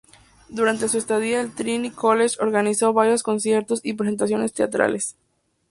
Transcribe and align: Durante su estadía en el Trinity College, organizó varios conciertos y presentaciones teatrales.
Durante 0.49 0.89
su 0.89 0.97
estadía 0.97 1.39
en 1.41 1.45
el 1.45 1.51
Trinity 1.53 1.93
College, 1.93 2.37
organizó 2.39 2.91
varios 2.91 3.21
conciertos 3.21 3.81
y 3.83 3.93
presentaciones 3.93 4.51
teatrales. 4.51 5.15